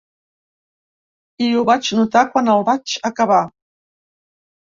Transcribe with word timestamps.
I 1.47 1.49
ho 1.57 1.65
vaig 1.67 1.89
notar 1.99 2.23
quan 2.31 2.49
el 2.55 2.65
vaig 2.71 2.95
acabar. 3.11 3.43